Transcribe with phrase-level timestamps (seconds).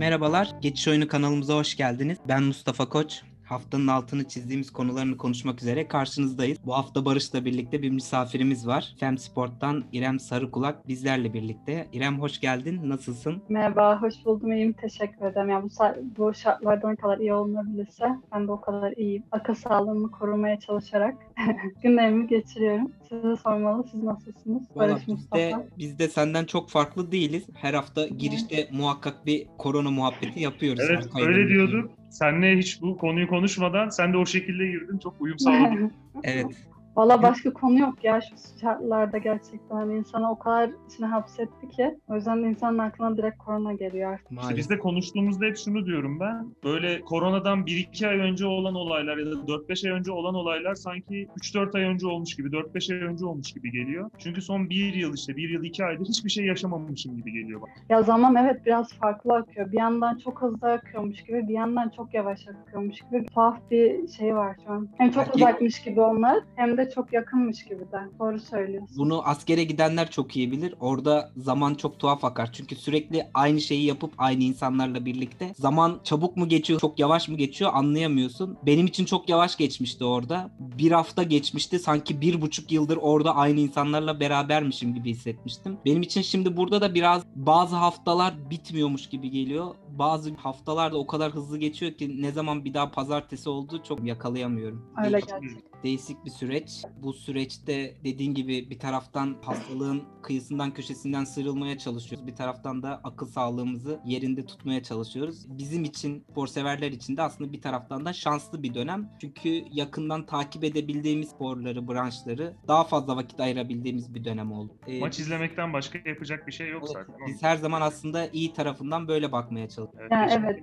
[0.00, 2.18] Merhabalar, Geçiş Oyunu kanalımıza hoş geldiniz.
[2.28, 3.22] Ben Mustafa Koç.
[3.44, 6.58] Haftanın altını çizdiğimiz konularını konuşmak üzere karşınızdayız.
[6.66, 8.94] Bu hafta Barış'la birlikte bir misafirimiz var.
[9.00, 11.88] Fem Sport'tan İrem Sarıkulak bizlerle birlikte.
[11.92, 13.42] İrem hoş geldin, nasılsın?
[13.48, 14.52] Merhaba, hoş buldum.
[14.52, 15.48] İyiyim, teşekkür ederim.
[15.48, 15.68] Yani bu,
[16.16, 19.22] bu şartlarda ne kadar iyi olunabilirse ben de o kadar iyiyim.
[19.30, 21.14] Akıl sağlığımı korumaya çalışarak
[21.82, 22.92] günlerimi geçiriyorum.
[23.10, 24.62] Size sormalı, siz nasılsınız?
[24.76, 25.36] Valla Barış biz Mustafa.
[25.36, 27.44] de, biz de senden çok farklı değiliz.
[27.54, 30.84] Her hafta girişte muhakkak bir korona muhabbeti yapıyoruz.
[30.90, 31.90] Evet öyle diyorduk.
[32.10, 34.98] Senle hiç bu konuyu konuşmadan sen de o şekilde girdin.
[34.98, 35.92] Çok uyum sağladın.
[36.22, 36.46] Evet.
[36.96, 39.76] Valla başka konu yok ya şu şartlarda gerçekten.
[39.76, 41.98] Hani insanı o kadar içine hapsetti ki.
[42.08, 44.40] O yüzden insanın aklına direkt korona geliyor artık.
[44.42, 46.46] İşte biz de konuştuğumuzda hep şunu diyorum ben.
[46.64, 51.28] Böyle koronadan 1-2 ay önce olan olaylar ya da 4-5 ay önce olan olaylar sanki
[51.36, 54.10] 3-4 ay önce olmuş gibi, 4-5 ay önce olmuş gibi geliyor.
[54.18, 57.70] Çünkü son 1 yıl işte, 1 yıl 2 aydır hiçbir şey yaşamamışım gibi geliyor bana.
[57.88, 59.72] Ya zaman evet biraz farklı akıyor.
[59.72, 63.26] Bir yandan çok hızlı akıyormuş gibi, bir yandan çok yavaş akıyormuş gibi.
[63.26, 64.88] Tuhaf bir şey var şu an.
[64.98, 68.00] Hem çok uzakmış gibi onlar, hem de çok yakınmış gibi de.
[68.18, 68.98] Doğru söylüyorsun.
[68.98, 70.74] Bunu askere gidenler çok iyi bilir.
[70.80, 72.52] Orada zaman çok tuhaf akar.
[72.52, 75.52] Çünkü sürekli aynı şeyi yapıp aynı insanlarla birlikte.
[75.56, 78.58] Zaman çabuk mu geçiyor, çok yavaş mı geçiyor anlayamıyorsun.
[78.66, 80.50] Benim için çok yavaş geçmişti orada.
[80.58, 81.78] Bir hafta geçmişti.
[81.78, 85.78] Sanki bir buçuk yıldır orada aynı insanlarla berabermişim gibi hissetmiştim.
[85.84, 89.74] Benim için şimdi burada da biraz bazı haftalar bitmiyormuş gibi geliyor.
[89.88, 94.04] Bazı haftalar da o kadar hızlı geçiyor ki ne zaman bir daha pazartesi oldu çok
[94.04, 94.92] yakalayamıyorum.
[95.04, 95.69] Öyle gerçekten.
[95.84, 96.84] Değişik bir süreç.
[97.02, 102.26] Bu süreçte dediğin gibi bir taraftan hastalığın kıyısından köşesinden sıyrılmaya çalışıyoruz.
[102.26, 105.58] Bir taraftan da akıl sağlığımızı yerinde tutmaya çalışıyoruz.
[105.58, 109.10] Bizim için, spor severler için de aslında bir taraftan da şanslı bir dönem.
[109.20, 114.72] Çünkü yakından takip edebildiğimiz sporları, branşları daha fazla vakit ayırabildiğimiz bir dönem oldu.
[114.86, 117.26] Ee, Maç izlemekten başka yapacak bir şey yok evet, zaten.
[117.26, 120.10] biz her zaman aslında iyi tarafından böyle bakmaya çalışıyoruz.
[120.12, 120.62] Evet, Ya, evet.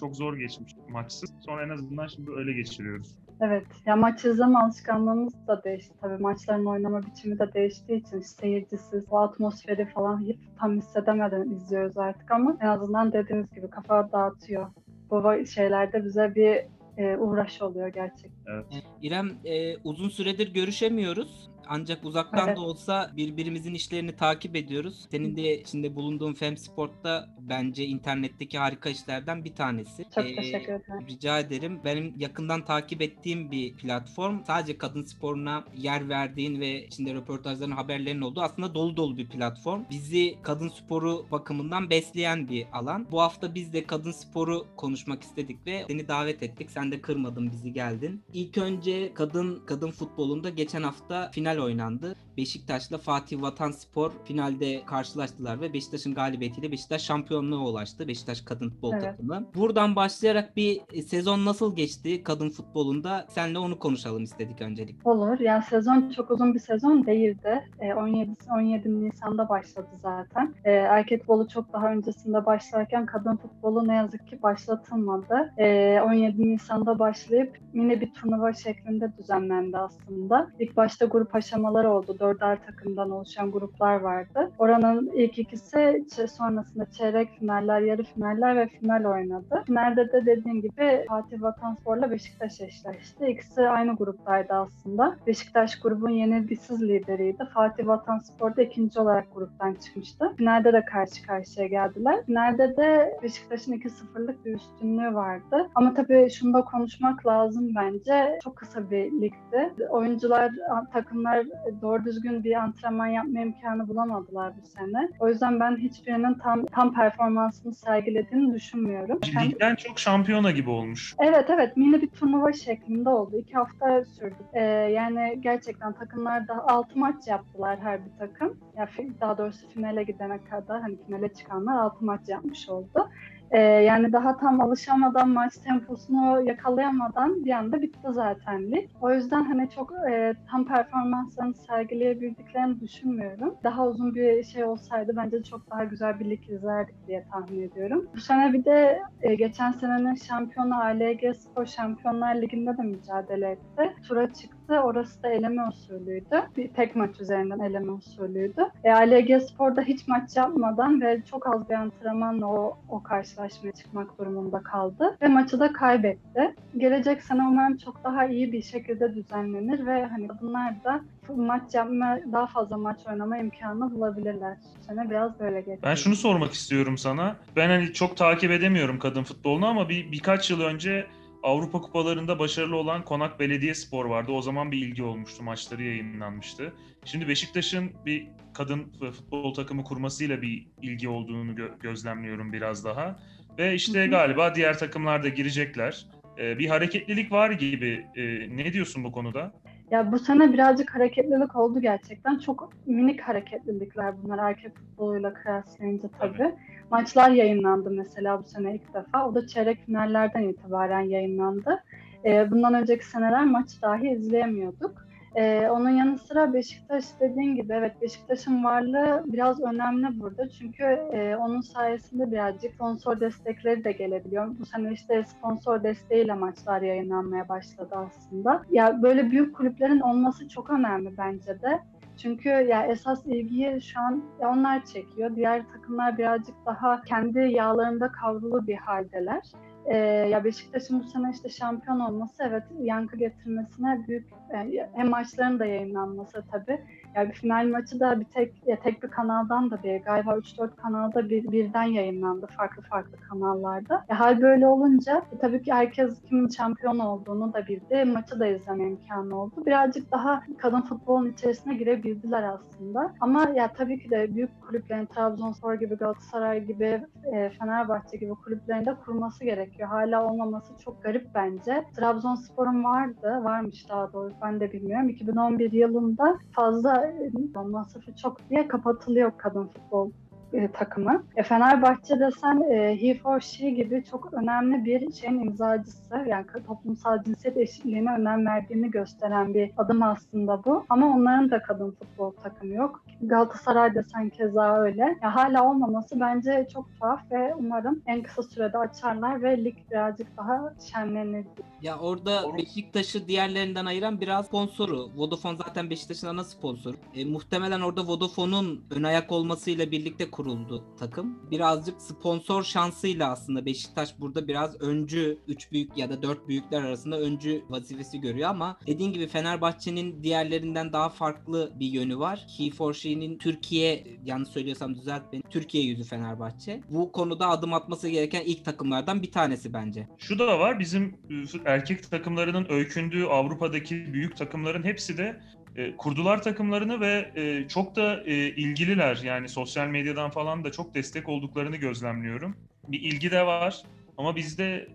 [0.00, 1.34] Çok zor geçmiş maçsız.
[1.46, 3.18] Sonra en azından şimdi öyle geçiriyoruz.
[3.40, 3.66] Evet.
[3.86, 5.94] Ya maç izleme alışkanlığımız da değişti.
[6.00, 11.98] Tabii maçların oynama biçimi de değiştiği için seyircisiz, o atmosferi falan hiç tam hissedemeden izliyoruz
[11.98, 14.66] artık ama en azından dediğiniz gibi kafa dağıtıyor.
[15.10, 18.52] Bu şeylerde bize bir e, uğraş oluyor gerçekten.
[18.54, 18.64] Evet.
[19.02, 21.50] İrem e, uzun süredir görüşemiyoruz.
[21.68, 22.56] Ancak uzaktan Evet.
[22.56, 25.06] da olsa birbirimizin işlerini takip ediyoruz.
[25.10, 30.04] Senin de içinde bulunduğun Fem Sport'ta bence internetteki harika işlerden bir tanesi.
[30.14, 31.06] Çok Ee, teşekkür ederim.
[31.08, 31.80] Rica ederim.
[31.84, 34.44] Benim yakından takip ettiğim bir platform.
[34.46, 39.82] Sadece kadın sporuna yer verdiğin ve içinde röportajların, haberlerin olduğu aslında dolu dolu bir platform.
[39.90, 43.06] Bizi kadın sporu bakımından besleyen bir alan.
[43.10, 46.70] Bu hafta biz de kadın sporu konuşmak istedik ve seni davet ettik.
[46.70, 48.22] Sen de kırmadın bizi geldin.
[48.32, 52.14] İlk önce kadın kadın futbolunda geçen hafta final oynandı.
[52.36, 58.08] Beşiktaş'la Fatih Vatan Spor finalde karşılaştılar ve Beşiktaş'ın galibiyetiyle Beşiktaş şampiyonluğa ulaştı.
[58.08, 59.02] Beşiktaş kadın futbol Evet.
[59.02, 59.46] takımı.
[59.54, 63.26] Buradan başlayarak bir e, sezon nasıl geçti kadın futbolunda?
[63.28, 65.10] Seninle onu konuşalım istedik öncelikle.
[65.10, 65.40] Olur.
[65.40, 67.64] Yani sezon çok uzun bir sezon değildi.
[67.80, 70.54] E, 17 17 Nisan'da başladı zaten.
[70.64, 75.52] E, erkek futbolu çok daha öncesinde başlarken kadın futbolu ne yazık ki başlatılmadı.
[75.56, 80.50] E, 17 Nisan'da başlayıp yine bir turnuva şeklinde düzenlendi aslında.
[80.58, 82.16] İlk başta grup aşamaları oldu.
[82.20, 84.50] Dörder takımdan oluşan gruplar vardı.
[84.58, 86.04] Oranın ilk ikisi
[86.38, 89.62] sonrasında çeyrek finaller, yarı finaller ve final oynadı.
[89.66, 93.26] Finalde de dediğim gibi Fatih Vatanspor'la Beşiktaş eşleşti.
[93.26, 95.16] İkisi aynı gruptaydı aslında.
[95.26, 97.44] Beşiktaş grubun yenilgisiz lideriydi.
[97.54, 100.32] Fatih Vatanspor da ikinci olarak gruptan çıkmıştı.
[100.36, 102.24] Finalde de karşı karşıya geldiler.
[102.26, 105.70] Finalde de Beşiktaş'ın 2-0'lık bir üstünlüğü vardı.
[105.74, 108.38] Ama tabii şunu da konuşmak lazım bence.
[108.44, 109.88] Çok kısa bir ligdi.
[109.90, 110.52] Oyuncular,
[110.92, 111.37] takımlar
[111.82, 115.08] doğru düzgün bir antrenman yapma imkanı bulamadılar bu sene.
[115.20, 119.18] O yüzden ben hiçbirinin tam tam performansını sergilediğini düşünmüyorum.
[119.42, 121.14] Ligden çok şampiyona gibi olmuş.
[121.20, 123.36] Evet evet mini bir turnuva şeklinde oldu.
[123.38, 124.36] İki hafta sürdü.
[124.52, 128.56] Ee, yani gerçekten takımlar da 6 maç yaptılar her bir takım.
[128.76, 133.08] Ya fi- daha doğrusu finale gidene kadar hani finale çıkanlar 6 maç yapmış oldu.
[133.50, 138.90] Ee, yani daha tam alışamadan maç temposunu yakalayamadan bir anda bitti zaten lig.
[139.00, 143.54] O yüzden hani çok e, tam performanslarını sergileyebildiklerini düşünmüyorum.
[143.64, 148.08] Daha uzun bir şey olsaydı bence çok daha güzel bir lig izlerdik diye tahmin ediyorum.
[148.14, 153.92] Bu sene bir de e, geçen senenin şampiyonu ALG Spor Şampiyonlar Ligi'nde de mücadele etti.
[154.08, 154.86] Tura çıktı maçtı.
[154.86, 156.42] Orası da eleme usulüydü.
[156.56, 158.62] Bir tek maç üzerinden eleme usulüydü.
[158.84, 164.18] E, ALG Spor'da hiç maç yapmadan ve çok az bir antrenmanla o, o karşılaşmaya çıkmak
[164.18, 165.16] durumunda kaldı.
[165.22, 166.54] Ve maçı da kaybetti.
[166.76, 171.00] Gelecek sene umarım çok daha iyi bir şekilde düzenlenir ve hani bunlar da
[171.36, 174.56] maç yapma, daha fazla maç oynama imkanı bulabilirler.
[174.78, 175.80] Bu sene biraz böyle geçti.
[175.82, 177.36] Ben şunu sormak istiyorum sana.
[177.56, 181.06] Ben hani çok takip edemiyorum kadın futbolunu ama bir birkaç yıl önce
[181.42, 184.32] Avrupa kupalarında başarılı olan Konak Belediyespor vardı.
[184.32, 185.42] O zaman bir ilgi olmuştu.
[185.42, 186.72] Maçları yayınlanmıştı.
[187.04, 193.18] Şimdi Beşiktaş'ın bir kadın futbol takımı kurmasıyla bir ilgi olduğunu gö- gözlemliyorum biraz daha.
[193.58, 196.06] Ve işte galiba diğer takımlar da girecekler.
[196.38, 198.06] Ee, bir hareketlilik var gibi.
[198.16, 198.22] Ee,
[198.56, 199.52] ne diyorsun bu konuda?
[199.90, 202.38] Ya bu sene birazcık hareketlilik oldu gerçekten.
[202.38, 206.54] Çok minik hareketlilikler bunlar erkek futboluyla kıyaslayınca tabii.
[206.90, 209.28] Maçlar yayınlandı mesela bu sene ilk defa.
[209.28, 211.84] O da çeyrek finallerden itibaren yayınlandı.
[212.24, 215.07] Ee, bundan önceki seneler maç dahi izleyemiyorduk.
[215.36, 220.48] Ee, onun yanı sıra Beşiktaş dediğin gibi evet Beşiktaş'ın varlığı biraz önemli burada.
[220.48, 224.58] Çünkü e, onun sayesinde birazcık sponsor destekleri de gelebiliyor.
[224.58, 228.62] Bu sene işte sponsor desteğiyle maçlar yayınlanmaya başladı aslında.
[228.70, 231.80] Ya böyle büyük kulüplerin olması çok önemli bence de.
[232.22, 235.36] Çünkü ya esas ilgiyi şu an onlar çekiyor.
[235.36, 239.42] Diğer takımlar birazcık daha kendi yağlarında kavrulu bir haldeler.
[239.90, 239.96] Ee,
[240.30, 245.64] ya Beşiktaş'ın bu sene işte şampiyon olması evet yankı getirmesine büyük e, hem maçların da
[245.64, 246.84] yayınlanması tabii.
[247.18, 251.28] Yani final maçı da bir tek ya tek bir kanaldan da değil galiba 3-4 kanalda
[251.28, 254.04] bir, birden yayınlandı farklı farklı kanallarda.
[254.08, 258.04] E, hal böyle olunca e, tabii ki herkes kimin şampiyon olduğunu da bildi.
[258.04, 259.66] Maçı da izleme imkanı oldu.
[259.66, 263.12] Birazcık daha kadın futbolun içerisine girebildiler aslında.
[263.20, 268.86] Ama ya tabii ki de büyük kulüplerin Trabzonspor gibi Galatasaray gibi e, Fenerbahçe gibi kulüplerin
[268.86, 269.88] de kurması gerekiyor.
[269.88, 271.84] Hala olmaması çok garip bence.
[271.96, 275.08] Trabzonspor'un vardı, varmış daha doğrusu ben de bilmiyorum.
[275.08, 280.10] 2011 yılında fazla e, masrafı çok diye kapatılıyor kadın futbol
[280.52, 281.22] e, takımı.
[281.36, 286.24] E, Fenerbahçe desen e, He for She gibi çok önemli bir şeyin imzacısı.
[286.26, 290.84] Yani toplumsal cinsiyet eşitliğine önem verdiğini gösteren bir adım aslında bu.
[290.88, 293.04] Ama onların da kadın futbol takımı yok.
[293.22, 295.18] Galatasaray desen keza öyle.
[295.22, 300.36] Ya, hala olmaması bence çok tuhaf ve umarım en kısa sürede açarlar ve lig birazcık
[300.36, 301.46] daha şenlenir.
[301.82, 305.10] Ya orada Beşiktaş'ı diğerlerinden ayıran biraz sponsoru.
[305.16, 306.96] Vodafone zaten Beşiktaş'ın ana sponsoru.
[307.14, 311.50] E, muhtemelen orada Vodafone'un ön ayak olmasıyla birlikte kuruldu takım.
[311.50, 317.20] Birazcık sponsor şansıyla aslında Beşiktaş burada biraz öncü 3 büyük ya da 4 büyükler arasında
[317.20, 322.46] öncü vazifesi görüyor ama dediğin gibi Fenerbahçe'nin diğerlerinden daha farklı bir yönü var.
[322.58, 325.42] He for She'nin Türkiye yanlış söylüyorsam düzelt beni.
[325.50, 326.80] Türkiye yüzü Fenerbahçe.
[326.90, 330.08] Bu konuda adım atması gereken ilk takımlardan bir tanesi bence.
[330.18, 331.16] Şu da var bizim
[331.64, 335.40] erkek takımlarının öykündüğü Avrupa'daki büyük takımların hepsi de
[335.78, 339.20] e, kurdular takımlarını ve e, çok da e, ilgililer.
[339.24, 342.56] Yani sosyal medyadan falan da çok destek olduklarını gözlemliyorum.
[342.88, 343.82] Bir ilgi de var
[344.16, 344.88] ama bizde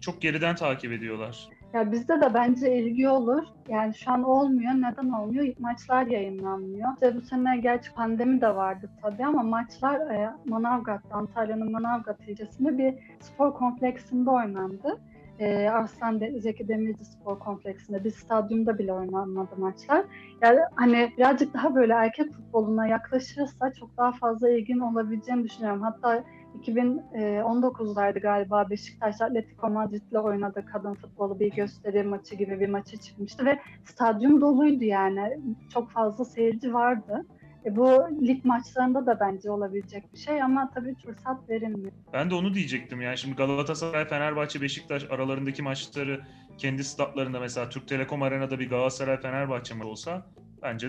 [0.00, 1.48] çok geriden takip ediyorlar.
[1.74, 3.44] Ya bizde de bence ilgi olur.
[3.68, 4.72] Yani şu an olmuyor.
[4.72, 5.54] Neden olmuyor?
[5.58, 6.94] Maçlar yayınlanmıyor.
[6.94, 10.00] İşte bu sene gerçi pandemi de vardı tabii ama maçlar
[10.44, 15.00] Manavgat'ta, Antalya'nın Manavgat ilçesinde bir spor kompleksinde oynandı.
[15.38, 20.04] E, Arslan De- Zeki Demirci Spor Kompleksinde bir stadyumda bile oynanmadı maçlar.
[20.42, 25.82] Yani hani birazcık daha böyle erkek futboluna yaklaşırsa çok daha fazla ilgin olabileceğini düşünüyorum.
[25.82, 26.24] Hatta
[26.60, 33.44] 2019'lardı galiba Beşiktaş Atletico Madrid'le oynadı kadın futbolu bir gösteri maçı gibi bir maça çıkmıştı
[33.46, 35.38] ve stadyum doluydu yani.
[35.74, 37.26] Çok fazla seyirci vardı.
[37.64, 41.92] E bu lig maçlarında da bence olabilecek bir şey ama tabii fırsat verilmiyor.
[42.12, 46.20] Ben de onu diyecektim yani şimdi Galatasaray, Fenerbahçe, Beşiktaş aralarındaki maçları
[46.58, 50.26] kendi statlarında mesela Türk Telekom Arena'da bir Galatasaray Fenerbahçe maçı olsa
[50.62, 50.88] bence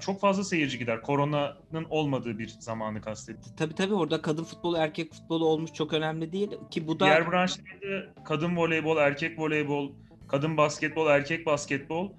[0.00, 1.02] çok fazla seyirci gider.
[1.02, 3.52] Koronanın olmadığı bir zamanı kastettim.
[3.56, 7.32] Tabii tabii orada kadın futbolu, erkek futbolu olmuş çok önemli değil ki bu da Diğer
[7.32, 9.92] branşlarda kadın voleybol, erkek voleybol,
[10.28, 12.10] kadın basketbol, erkek basketbol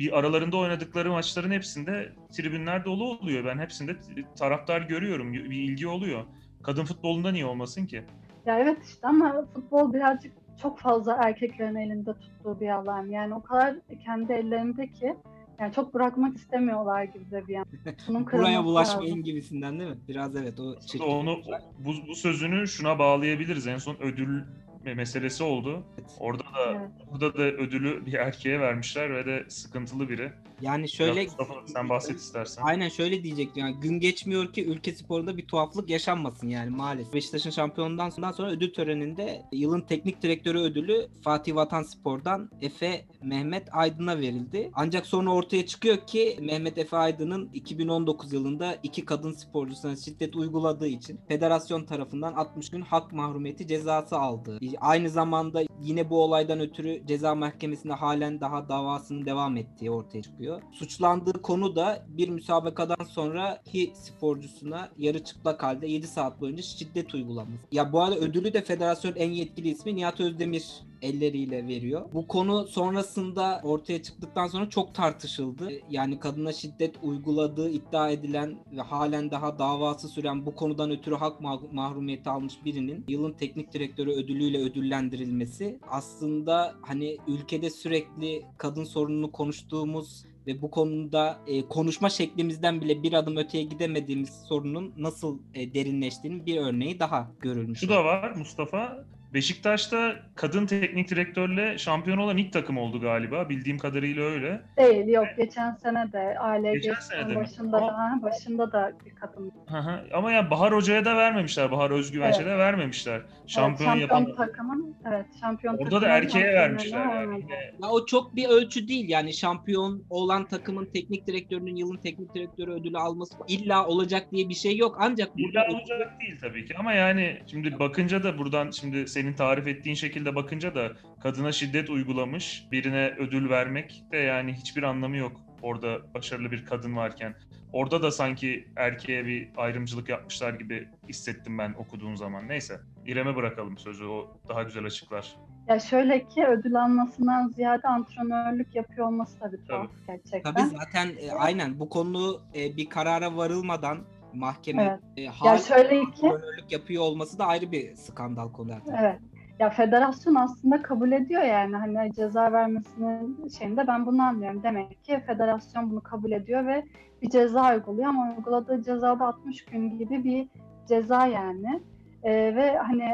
[0.00, 3.44] bir aralarında oynadıkları maçların hepsinde tribünler dolu oluyor.
[3.44, 3.96] Ben hepsinde
[4.38, 5.32] taraftar görüyorum.
[5.32, 6.24] Bir ilgi oluyor.
[6.62, 8.04] Kadın futbolunda niye olmasın ki?
[8.46, 13.06] Ya evet işte ama futbol birazcık çok fazla erkeklerin elinde tuttuğu bir alan.
[13.06, 15.16] Yani o kadar kendi ellerinde ki
[15.60, 17.64] yani çok bırakmak istemiyorlar gibi de bir an.
[18.08, 19.22] Bunun Buraya bulaşmayın lazım.
[19.22, 19.98] gibisinden değil mi?
[20.08, 21.36] Biraz evet o işte onu
[21.78, 23.66] bu, bu sözünü şuna bağlayabiliriz.
[23.66, 24.42] En son ödül
[24.84, 25.82] meselesi oldu.
[26.18, 26.90] Orada da evet.
[27.12, 30.32] burada da ödülü bir erkeğe vermişler ve de sıkıntılı biri.
[30.62, 32.62] Yani şöyle Mustafa sen bahset istersen.
[32.62, 37.14] Aynen şöyle diyecektim yani gün geçmiyor ki ülke sporunda bir tuhaflık yaşanmasın yani maalesef.
[37.14, 44.18] Beşiktaş'ın şampiyonundan sonra ödül töreninde yılın teknik direktörü ödülü Fatih Vatan Spor'dan Efe Mehmet Aydın'a
[44.18, 44.70] verildi.
[44.74, 50.88] Ancak sonra ortaya çıkıyor ki Mehmet Efe Aydın'ın 2019 yılında iki kadın sporcusuna şiddet uyguladığı
[50.88, 54.58] için federasyon tarafından 60 gün hak mahrumiyeti cezası aldı.
[54.80, 60.62] Aynı zamanda yine bu olaydan ötürü ceza mahkemesinde halen daha davasının devam ettiği ortaya çıkıyor.
[60.72, 67.14] Suçlandığı konu da bir müsabakadan sonra hi sporcusuna yarı çıplak halde 7 saat boyunca şiddet
[67.14, 67.58] uygulaması.
[67.72, 72.08] Ya bu arada ödülü de federasyon en yetkili ismi Nihat Özdemir elleriyle veriyor.
[72.12, 75.70] Bu konu sonrasında ortaya çıktıktan sonra çok tartışıldı.
[75.90, 81.40] Yani kadına şiddet uyguladığı iddia edilen ve halen daha davası süren bu konudan ötürü hak
[81.72, 90.24] mahrumiyeti almış birinin yılın teknik direktörü ödülüyle ödüllendirilmesi aslında hani ülkede sürekli kadın sorununu konuştuğumuz
[90.46, 96.46] ve bu konuda e, konuşma şeklimizden bile bir adım öteye gidemediğimiz sorunun nasıl e, derinleştiğinin
[96.46, 97.80] bir örneği daha görülmüş.
[97.80, 99.04] Şu da var Mustafa.
[99.34, 103.48] Beşiktaş'ta kadın teknik direktörle şampiyon olan ilk takım oldu galiba.
[103.48, 104.60] Bildiğim kadarıyla öyle.
[104.76, 107.36] Değil yok geçen sene de ALG Geçen sene de mi?
[107.36, 109.52] başında Ama- da başında da bir kadın.
[109.68, 110.04] Hı hı.
[110.14, 111.70] Ama yani Bahar Hoca'ya da vermemişler.
[111.70, 113.22] Bahar Özgüvenç'e de vermemişler.
[113.46, 114.16] Şampiyon evet, yapan.
[114.16, 117.44] şampiyon takımın evet şampiyon Orada da erkeğe vermişler yani.
[117.82, 122.70] Ya o çok bir ölçü değil yani şampiyon olan takımın teknik direktörünün yılın teknik direktörü
[122.70, 124.96] ödülü alması illa olacak diye bir şey yok.
[125.00, 129.32] Ancak burada İlla olacak değil tabii ki ama yani şimdi bakınca da buradan şimdi senin
[129.32, 135.16] tarif ettiğin şekilde bakınca da kadına şiddet uygulamış birine ödül vermek de yani hiçbir anlamı
[135.16, 137.34] yok orada başarılı bir kadın varken.
[137.72, 142.48] Orada da sanki erkeğe bir ayrımcılık yapmışlar gibi hissettim ben okuduğum zaman.
[142.48, 145.36] Neyse İrem'e bırakalım sözü o daha güzel açıklar.
[145.68, 150.54] Ya şöyle ki ödül almasından ziyade antrenörlük yapıyor olması da bir tuhaf gerçekten.
[150.54, 153.98] tabii zaten e, aynen bu konu e, bir karara varılmadan
[154.34, 155.00] mahkeme Evet.
[155.16, 156.32] e, Ya şöyle ki
[156.70, 159.04] yapıyor olması da ayrı bir skandal konu zaten.
[159.04, 159.20] Evet.
[159.58, 164.62] Ya federasyon aslında kabul ediyor yani hani ceza vermesinin şeyinde ben bunu anlıyorum.
[164.62, 166.84] Demek ki federasyon bunu kabul ediyor ve
[167.22, 170.48] bir ceza uyguluyor ama uyguladığı cezada 60 gün gibi bir
[170.88, 171.82] ceza yani.
[172.22, 173.04] Ee, ve hani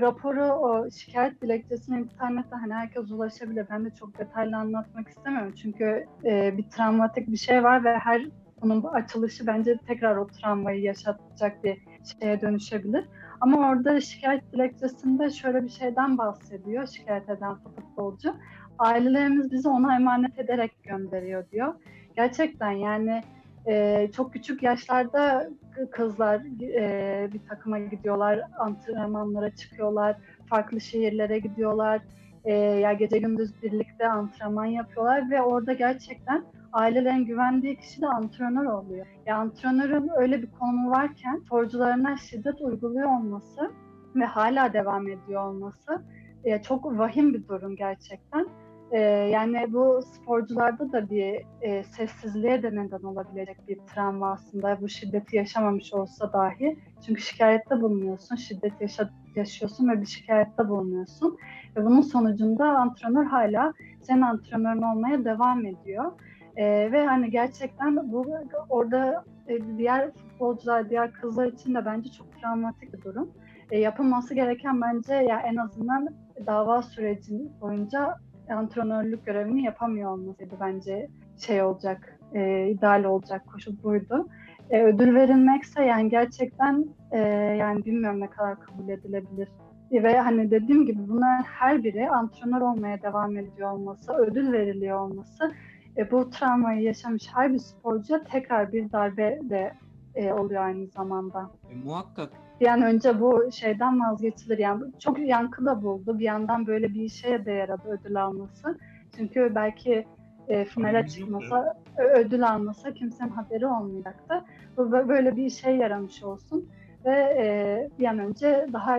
[0.00, 3.66] raporu o şikayet dilekçesine internette hani herkes ulaşabilir.
[3.70, 5.54] Ben de çok detaylı anlatmak istemiyorum.
[5.62, 8.22] Çünkü e, bir travmatik bir şey var ve her
[8.62, 11.78] bunun açılışı bence tekrar o travmayı yaşatacak bir
[12.20, 13.04] şeye dönüşebilir.
[13.40, 18.34] Ama orada şikayet dilekçesinde şöyle bir şeyden bahsediyor şikayet eden futbolcu.
[18.78, 21.74] Ailelerimiz bizi ona emanet ederek gönderiyor diyor.
[22.16, 23.22] Gerçekten yani
[23.66, 25.50] e, çok küçük yaşlarda
[25.90, 32.00] kızlar e, bir takıma gidiyorlar, antrenmanlara çıkıyorlar, farklı şehirlere gidiyorlar.
[32.44, 38.64] E, ya gece gündüz birlikte antrenman yapıyorlar ve orada gerçekten ailelerin güvendiği kişi de antrenör
[38.64, 39.06] oluyor.
[39.26, 43.70] Ya antrenörün öyle bir konumu varken sporcularına şiddet uyguluyor olması
[44.16, 46.02] ve hala devam ediyor olması
[46.44, 48.46] e, çok vahim bir durum gerçekten.
[48.90, 54.88] E, yani bu sporcularda da bir e, sessizliğe de neden olabilecek bir travma aslında bu
[54.88, 56.78] şiddeti yaşamamış olsa dahi.
[57.06, 61.38] Çünkü şikayette bulunuyorsun, şiddet yaşa- yaşıyorsun ve bir şikayette bulunuyorsun.
[61.76, 63.72] Ve bunun sonucunda antrenör hala
[64.02, 66.12] senin antrenörün olmaya devam ediyor.
[66.58, 68.26] Ee, ve hani gerçekten bu
[68.68, 73.30] orada e, diğer futbolcular, diğer kızlar için de bence çok travmatik bir durum.
[73.70, 76.08] E, yapılması gereken bence ya en azından
[76.46, 78.14] dava süreci boyunca
[78.50, 81.08] antrenörlük görevini yapamıyor olmasıydı bence
[81.46, 84.28] şey olacak, e, ideal olacak koşul buydu.
[84.70, 87.18] E, ödül verilmekse yani gerçekten e,
[87.58, 89.48] yani bilmiyorum ne kadar kabul edilebilir.
[89.90, 95.00] E, ve hani dediğim gibi bunların her biri antrenör olmaya devam ediyor olması, ödül veriliyor
[95.00, 95.52] olması
[95.98, 99.72] e, bu travmayı yaşamış her bir sporcuya tekrar bir darbe de
[100.14, 101.50] e, oluyor aynı zamanda.
[101.70, 102.32] E, muhakkak
[102.66, 104.58] an önce bu şeyden vazgeçilir.
[104.58, 106.18] Yani çok yankı da buldu.
[106.18, 108.78] Bir yandan böyle bir işe de yaradı ödül alması.
[109.16, 110.06] Çünkü belki
[110.48, 114.44] e, finale çıkmasa, ödül almasa kimsenin haberi olmayacaktı.
[114.76, 116.68] Bu bö- böyle bir işe yaramış olsun
[117.04, 118.98] ve e, bir an önce daha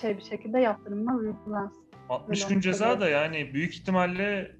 [0.00, 1.84] şey bir şekilde yaptırımlar uygulansın.
[2.08, 4.50] 60 Öyle gün ceza da yani büyük ihtimalle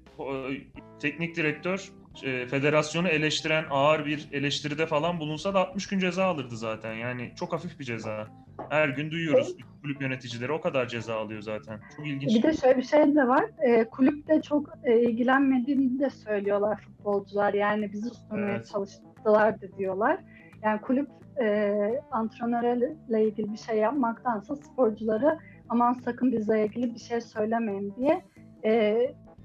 [1.01, 1.91] teknik direktör
[2.23, 6.93] e, federasyonu eleştiren ağır bir eleştiride falan bulunsa da 60 gün ceza alırdı zaten.
[6.93, 8.27] Yani çok hafif bir ceza.
[8.69, 9.55] Her gün duyuyoruz.
[9.81, 11.79] Kulüp yöneticileri o kadar ceza alıyor zaten.
[11.97, 12.35] Çok ilginç.
[12.35, 13.45] Bir de şöyle bir şey de var.
[13.59, 17.53] E, kulüpte çok e, ilgilenmediğini de söylüyorlar futbolcular.
[17.53, 18.69] Yani bizi tutmaya Evet.
[18.71, 20.19] çalıştılar da diyorlar.
[20.63, 21.07] Yani kulüp
[21.41, 21.73] e,
[22.11, 25.39] antrenörle ilgili bir şey yapmaktansa sporcuları
[25.69, 28.21] aman sakın bizle ilgili bir şey söylemeyin diye
[28.65, 28.95] e,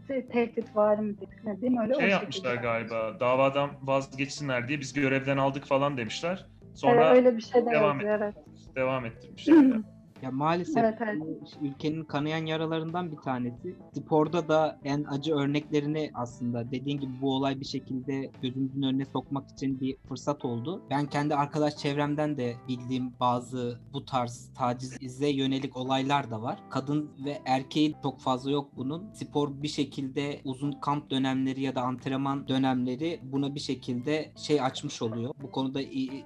[0.08, 1.14] te- tehdit var mı
[1.60, 3.20] diyeyim öyle Şey yapmışlar galiba.
[3.20, 6.46] Davadan vazgeçsinler diye biz görevden aldık falan demişler.
[6.62, 8.34] Evet, Sonra öyle bir şey de devam yazıyor evet.
[8.76, 9.54] devam ettirmişler.
[10.22, 11.22] Ya maalesef Evet, evet.
[11.62, 13.76] ülkenin kanayan yaralarından bir tanesi.
[13.96, 19.50] Sporda da en acı örneklerini aslında dediğin gibi bu olay bir şekilde gözümüzün önüne sokmak
[19.50, 20.82] için bir fırsat oldu.
[20.90, 26.58] Ben kendi arkadaş çevremden de bildiğim bazı bu tarz tacize yönelik olaylar da var.
[26.70, 29.12] Kadın ve erkeği çok fazla yok bunun.
[29.12, 35.02] Spor bir şekilde uzun kamp dönemleri ya da antrenman dönemleri buna bir şekilde şey açmış
[35.02, 35.34] oluyor.
[35.42, 35.80] Bu konuda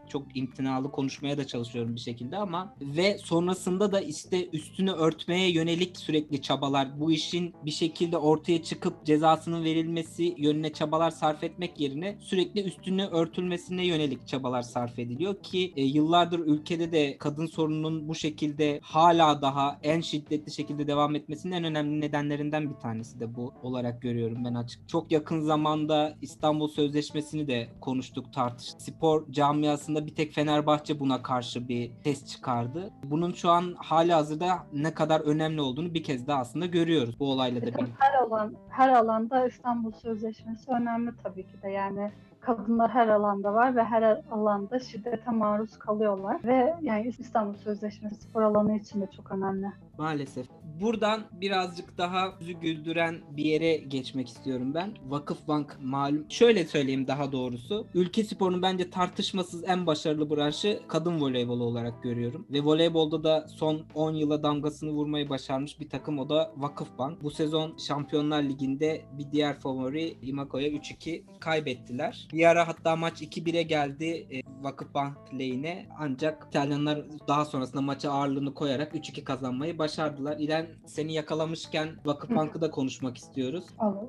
[0.08, 5.96] çok imtinalı konuşmaya da çalışıyorum bir şekilde ama ve sonrasında da işte üstünü örtmeye yönelik
[5.96, 12.16] sürekli çabalar bu işin bir şekilde ortaya çıkıp cezasının verilmesi yönüne çabalar sarf etmek yerine
[12.20, 18.14] sürekli üstünü örtülmesine yönelik çabalar sarf ediliyor ki e, yıllardır ülkede de kadın sorununun bu
[18.14, 23.52] şekilde hala daha en şiddetli şekilde devam etmesinin en önemli nedenlerinden bir tanesi de bu
[23.62, 24.88] olarak görüyorum ben açık.
[24.88, 28.82] Çok yakın zamanda İstanbul Sözleşmesi'ni de konuştuk tartıştık.
[28.82, 32.90] Spor camiasında bir tek Fenerbahçe buna karşı bir ses çıkardı.
[33.04, 37.32] Bunun şu an hala hazırda ne kadar önemli olduğunu bir kez daha aslında görüyoruz bu
[37.32, 37.92] olayla da birlikte.
[37.98, 42.10] her alan her alanda İstanbul Sözleşmesi önemli tabii ki de yani
[42.40, 48.42] kadınlar her alanda var ve her alanda şiddete maruz kalıyorlar ve yani İstanbul Sözleşmesi spor
[48.42, 49.66] alanı için de çok önemli.
[50.00, 50.46] Maalesef.
[50.80, 54.94] Buradan birazcık daha yüzü güldüren bir yere geçmek istiyorum ben.
[55.08, 56.26] Vakıfbank malum.
[56.28, 57.86] Şöyle söyleyeyim daha doğrusu.
[57.94, 62.46] Ülke sporunun bence tartışmasız en başarılı branşı kadın voleybolu olarak görüyorum.
[62.50, 67.22] Ve voleybolda da son 10 yıla damgasını vurmayı başarmış bir takım o da Vakıfbank.
[67.22, 72.28] Bu sezon Şampiyonlar Ligi'nde bir diğer favori Imako'ya 3-2 kaybettiler.
[72.32, 75.86] Bir ara hatta maç 2-1'e geldi e, Vakıfbank lehine.
[75.98, 80.36] Ancak İtalyanlar daha sonrasında maça ağırlığını koyarak 3-2 kazanmayı başardılar.
[80.38, 83.64] İlen seni yakalamışken Vakıfbank'ı da konuşmak istiyoruz.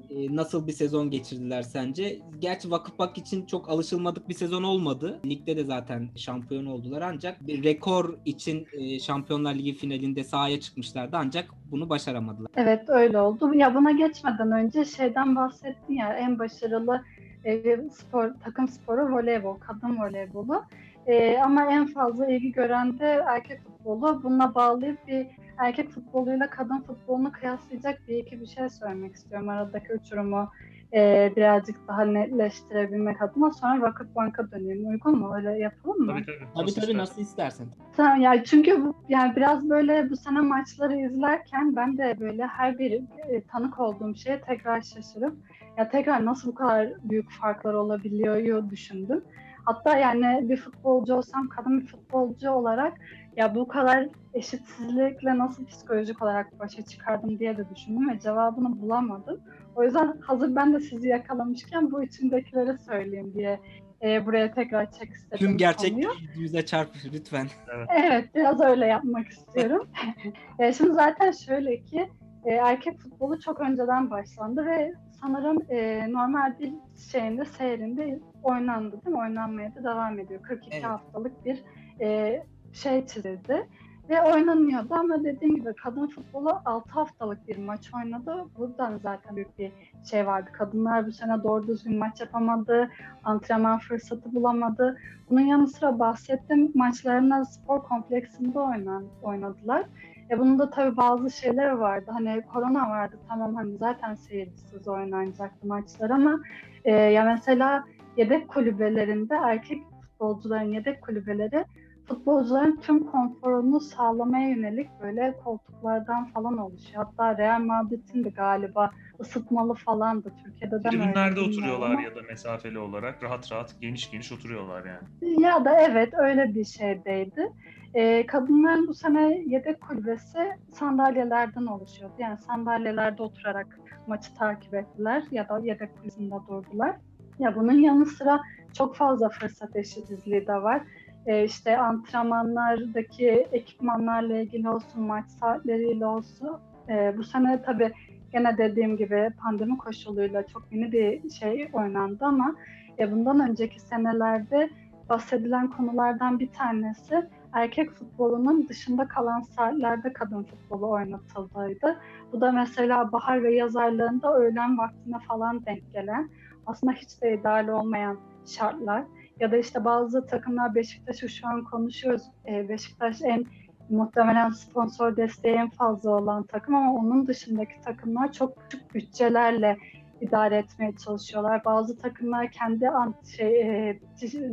[0.10, 2.20] E, nasıl bir sezon geçirdiler sence?
[2.40, 5.20] Gerçi Vakıfbank için çok alışılmadık bir sezon olmadı.
[5.26, 11.18] Ligde de zaten şampiyon oldular ancak bir rekor için e, Şampiyonlar Ligi finalinde sahaya çıkmışlardı
[11.20, 12.52] ancak bunu başaramadılar.
[12.56, 13.54] Evet öyle oldu.
[13.54, 17.02] Ya buna geçmeden önce şeyden bahsettin ya en başarılı
[17.46, 20.64] e, spor takım sporu voleybol, kadın voleybolu.
[21.08, 24.24] E, ama en fazla ilgi gören de erkek futbolu.
[24.24, 25.28] Bununla bağlayıp bir
[25.62, 29.50] erkek futboluyla kadın futbolunu kıyaslayacak bir iki bir şey söylemek istiyorum.
[29.50, 30.50] Aradaki uçurumu
[30.94, 33.52] e, birazcık daha netleştirebilmek adına.
[33.52, 34.90] Sonra Vakıfbank'a döneyim.
[34.90, 35.36] Uygun mu?
[35.36, 36.12] Öyle yapalım mı?
[36.12, 36.38] Tabii tabii.
[36.38, 36.98] Tabii Nasıl tabii istersen.
[36.98, 37.68] nasıl istersen.
[37.98, 42.80] Tamam yani çünkü bu, yani biraz böyle bu sene maçları izlerken ben de böyle her
[42.80, 42.92] bir
[43.30, 45.36] e, tanık olduğum şeye tekrar şaşırıp
[45.78, 49.24] ya tekrar nasıl bu kadar büyük farklar olabiliyor düşündüm.
[49.66, 52.94] Hatta yani bir futbolcu olsam kadın bir futbolcu olarak
[53.36, 59.42] ya bu kadar eşitsizlikle nasıl psikolojik olarak başa çıkardım diye de düşündüm ve cevabını bulamadım.
[59.76, 63.60] O yüzden hazır ben de sizi yakalamışken bu içimdekileri söyleyeyim diye
[64.04, 65.38] e, buraya tekrar çek istedim.
[65.48, 66.10] Tüm gerçek konuyu.
[66.36, 67.48] yüze çarp lütfen.
[67.90, 69.88] Evet, biraz öyle yapmak istiyorum.
[70.60, 72.10] E, Şimdi zaten şöyle ki
[72.46, 76.74] e, erkek futbolu çok önceden başlandı ve sanırım e, normal dil
[77.12, 79.22] şeyinde seyrinde oynandı değil mi?
[79.22, 80.42] Oynanmaya da devam ediyor.
[80.42, 80.86] 42 Evet.
[80.86, 81.64] haftalık bir
[82.02, 83.68] e, şey çizildi.
[84.10, 88.46] Ve oynanıyordu ama dediğim gibi kadın futbolu 6 haftalık bir maç oynadı.
[88.58, 89.72] Buradan zaten büyük bir
[90.10, 90.50] şey vardı.
[90.54, 92.90] Kadınlar bu sene doğru düzgün maç yapamadı.
[93.24, 94.98] Antrenman fırsatı bulamadı.
[95.30, 99.86] Bunun yanı sıra bahsettiğim maçlarına spor kompleksinde oynan, oynadılar.
[100.32, 102.12] E bunun da tabii bazı şeyler vardı.
[102.14, 106.40] Hani korona vardı tamam hani zaten seyircisiz oynanacaktı maçlar ama
[106.84, 107.84] e, ya mesela
[108.18, 111.66] yedek kulübelerinde erkek futbolcuların yedek kulübeleri
[112.12, 117.06] futbolcuların tüm konforunu sağlamaya yönelik böyle koltuklardan falan oluşuyor.
[117.06, 120.32] Hatta Real Madrid'in de galiba ısıtmalı falandı.
[120.44, 122.02] Türkiye'de de Tribünlerde oturuyorlar ama.
[122.02, 125.42] ya da mesafeli olarak rahat rahat geniş geniş oturuyorlar yani.
[125.44, 127.50] Ya da evet öyle bir şeydeydi.
[127.94, 132.14] Ee, kadınların bu sene yedek kulübesi sandalyelerden oluşuyordu.
[132.18, 136.96] Yani sandalyelerde oturarak maçı takip ettiler ya da yedek kulübesinde durdular.
[137.40, 138.42] Ya bunun yanı sıra
[138.74, 140.82] çok fazla fırsat eşitsizliği de var.
[141.26, 146.60] Ee, işte antrenmanlardaki ekipmanlarla ilgili olsun, maç saatleriyle olsun.
[146.90, 147.92] Ee, bu sene tabii
[148.32, 152.56] gene dediğim gibi pandemi koşuluyla çok yeni bir şey oynandı ama
[153.00, 154.70] e, bundan önceki senelerde
[155.10, 162.00] bahsedilen konulardan bir tanesi erkek futbolunun dışında kalan saatlerde kadın futbolu oynatıldıydı.
[162.32, 166.30] Bu da mesela bahar ve yaz aylarında öğlen vaktine falan denk gelen
[166.66, 169.04] aslında hiç de ideal olmayan şartlar.
[169.42, 172.22] Ya da işte bazı takımlar Beşiktaş'ı şu an konuşuyoruz.
[172.48, 173.46] Ee, Beşiktaş en
[173.90, 179.78] muhtemelen sponsor desteği en fazla olan takım ama onun dışındaki takımlar çok küçük bütçelerle
[180.22, 181.66] idare etmeye çalışıyorlar.
[181.66, 182.90] Bazı takımlar kendi
[183.38, 184.00] şey e,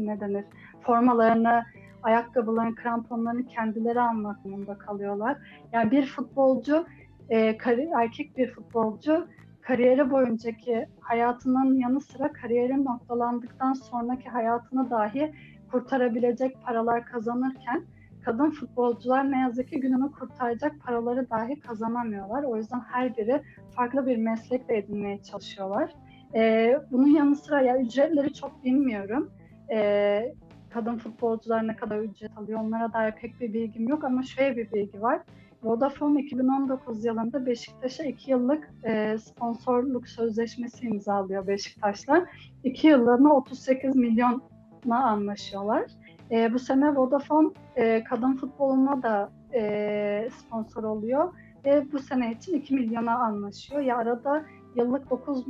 [0.07, 0.45] ne denir
[0.81, 1.65] formalarını,
[2.03, 5.37] ayakkabılarını, kramponlarını kendileri almak durumunda kalıyorlar.
[5.73, 6.87] Yani bir futbolcu
[7.31, 7.57] e,
[7.95, 9.29] erkek bir futbolcu
[9.69, 15.33] kariyeri boyuncaki hayatının yanı sıra kariyerin noktalandıktan sonraki hayatını dahi
[15.71, 17.85] kurtarabilecek paralar kazanırken
[18.25, 22.43] kadın futbolcular ne yazık ki gününü kurtaracak paraları dahi kazanamıyorlar.
[22.43, 23.43] O yüzden her biri
[23.77, 25.95] farklı bir meslekle edinmeye çalışıyorlar.
[26.35, 29.31] Ee, bunun yanı sıra ya ücretleri çok bilmiyorum.
[29.73, 30.35] Ee,
[30.71, 34.73] kadın futbolcular ne kadar ücret alıyor onlara dair pek bir bilgim yok ama şöyle bir
[34.73, 35.21] bilgi var.
[35.63, 42.27] Vodafone 2019 yılında Beşiktaş'a 2 yıllık e, sponsorluk sözleşmesi imzalıyor Beşiktaş'la.
[42.65, 44.41] 2 yıllığına 38 milyona
[45.05, 45.91] anlaşıyorlar.
[46.31, 51.33] E, bu sene Vodafone e, kadın futboluna da e, sponsor oluyor
[51.65, 53.81] ve bu sene için 2 milyona anlaşıyor.
[53.81, 54.45] Ya arada
[54.77, 55.45] yıllık 9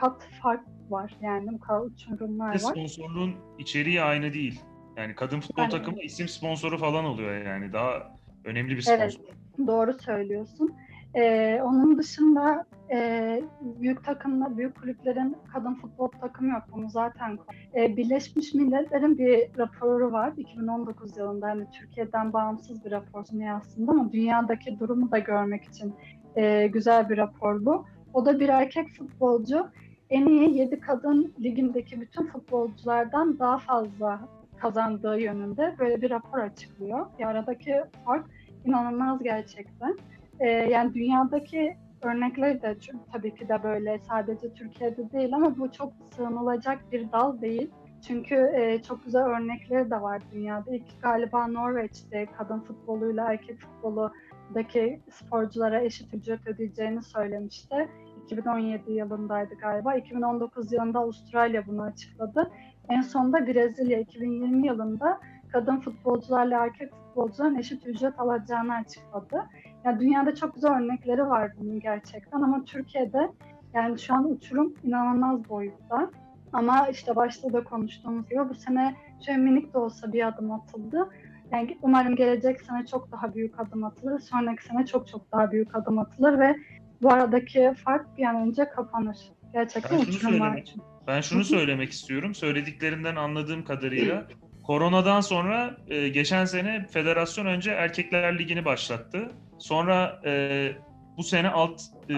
[0.00, 2.56] kat fark var yani bu kadar uçurumlar var.
[2.58, 4.60] Sponsorluğun içeriği aynı değil.
[4.96, 7.72] Yani kadın futbol Yani- takımı isim sponsoru falan oluyor yani.
[7.72, 9.02] Daha önemli bir sponsor.
[9.02, 9.20] Evet.
[9.66, 10.74] Doğru söylüyorsun.
[11.14, 16.62] Ee, onun dışında e, büyük takımlar, büyük kulüplerin kadın futbol takımı yok.
[16.72, 17.38] Bunu zaten
[17.74, 20.32] e, Birleşmiş Milletler'in bir raporu var.
[20.36, 23.24] 2019 yılında hani Türkiye'den bağımsız bir rapor
[23.56, 25.94] aslında ama dünyadaki durumu da görmek için
[26.36, 27.86] e, güzel bir rapor bu.
[28.14, 29.66] O da bir erkek futbolcu
[30.10, 34.20] en iyi 7 kadın ligindeki bütün futbolculardan daha fazla
[34.56, 37.06] kazandığı yönünde böyle bir rapor açıklıyor.
[37.18, 38.26] Ya aradaki fark
[38.64, 39.96] inanılmaz gerçekten.
[40.40, 42.76] Ee, yani dünyadaki örnekleri de
[43.12, 47.70] tabii ki de böyle sadece Türkiye'de değil ama bu çok sığınılacak bir dal değil.
[48.06, 50.74] Çünkü e, çok güzel örnekleri de var dünyada.
[50.74, 57.88] İlk galiba Norveç'te kadın futboluyla erkek futboludaki sporculara eşit ücret ödeyeceğini söylemişti.
[58.24, 59.94] 2017 yılındaydı galiba.
[59.94, 62.50] 2019 yılında Avustralya bunu açıkladı.
[62.88, 65.20] En sonunda Brezilya 2020 yılında
[65.52, 69.46] kadın futbolcularla erkek futbolcuların eşit ücret alacağını açıkladı.
[69.84, 73.30] Yani dünyada çok güzel örnekleri var bunun gerçekten ama Türkiye'de
[73.74, 76.10] yani şu an uçurum inanılmaz boyutta.
[76.52, 78.94] Ama işte başta da konuştuğumuz gibi bu sene
[79.26, 81.08] şöyle minik de olsa bir adım atıldı.
[81.52, 84.20] Yani umarım gelecek sene çok daha büyük adım atılır.
[84.20, 86.56] Sonraki sene çok çok daha büyük adım atılır ve
[87.02, 89.16] bu aradaki fark bir an önce kapanır.
[89.52, 90.86] Gerçekten Ben uçurum var çünkü.
[91.06, 92.34] Ben şunu söylemek istiyorum.
[92.34, 94.26] Söylediklerinden anladığım kadarıyla
[94.70, 99.32] koronadan sonra e, geçen sene federasyon önce Erkekler Ligi'ni başlattı.
[99.58, 100.72] Sonra e,
[101.16, 102.14] bu sene alt e,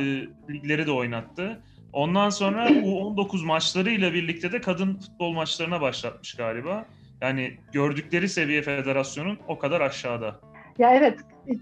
[0.50, 1.62] ligleri de oynattı.
[1.92, 6.84] Ondan sonra U19 maçlarıyla birlikte de kadın futbol maçlarına başlatmış galiba.
[7.20, 10.40] Yani gördükleri seviye federasyonun o kadar aşağıda.
[10.78, 11.18] Ya evet